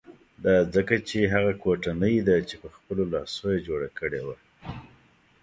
[0.43, 4.35] دا ځکه چې هغه کوټنۍ ده چې په خپلو لاسو یې جوړه کړې وه.